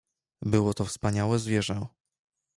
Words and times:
"Było 0.41 0.73
to 0.73 0.85
wspaniałe 0.85 1.39
zwierzę." 1.39 1.87